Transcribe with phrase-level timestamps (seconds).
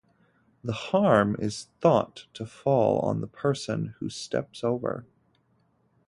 [0.63, 5.05] The harm is thought to fall on the person who steps over.